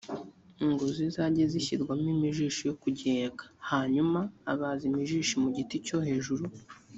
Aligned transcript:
ngo 0.69 0.85
zizajye 0.95 1.43
zishyirwamo 1.53 2.07
imijishi 2.15 2.61
yo 2.67 2.73
kugiheka 2.81 3.45
hanyuma 3.69 4.19
abaza 4.51 4.83
imijishi 4.89 5.33
mu 5.43 5.49
giti 5.55 5.75
cyo 5.85 5.97
hejuru 6.07 6.45